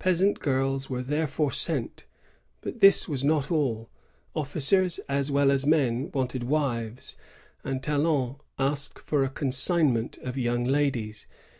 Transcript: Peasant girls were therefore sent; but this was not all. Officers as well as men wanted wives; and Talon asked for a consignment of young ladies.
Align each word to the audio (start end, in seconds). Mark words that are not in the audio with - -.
Peasant 0.00 0.40
girls 0.40 0.90
were 0.90 1.00
therefore 1.00 1.52
sent; 1.52 2.04
but 2.60 2.80
this 2.80 3.08
was 3.08 3.22
not 3.22 3.52
all. 3.52 3.88
Officers 4.34 4.98
as 5.08 5.30
well 5.30 5.52
as 5.52 5.64
men 5.64 6.10
wanted 6.12 6.42
wives; 6.42 7.14
and 7.62 7.80
Talon 7.80 8.34
asked 8.58 8.98
for 8.98 9.22
a 9.22 9.30
consignment 9.30 10.18
of 10.24 10.36
young 10.36 10.64
ladies. 10.64 11.28